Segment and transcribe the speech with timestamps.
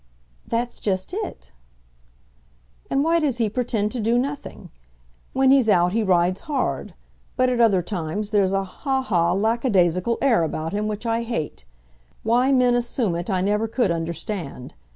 [0.47, 1.51] "That's just it."
[2.89, 4.71] "And why does he pretend to do nothing?
[5.33, 6.95] When he's out he rides hard;
[7.35, 11.05] but at other times there's a ha ha, lack a daisical air about him which
[11.05, 11.65] I hate.
[12.23, 14.73] Why men assume it I never could understand.